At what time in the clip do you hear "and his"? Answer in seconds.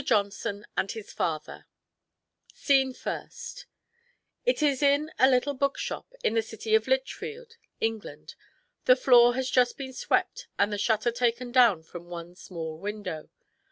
0.75-1.13